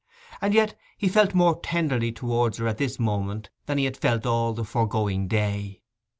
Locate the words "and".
0.41-0.55